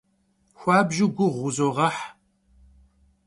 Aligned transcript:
Xuabju 0.59 1.07
guğu 1.15 1.31
vuzoğeh. 1.35 1.99